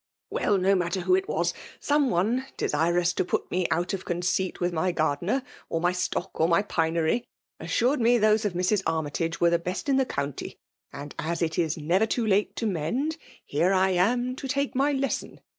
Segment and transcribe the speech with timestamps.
[0.31, 1.53] "Well— no matter who it was.
[1.79, 5.91] Some one, desirous to put me out of conceit with my g^ar dener, or my
[5.91, 7.23] stock, or my pinery,
[7.59, 8.81] assured me those of Mr.
[8.87, 10.57] Armytage were the best in the county;
[10.91, 13.11] and as it is never too late to mend.
[13.11, 13.45] FEMALE DOMINATION.
[13.45, 15.39] 49 here I am to take my lesson.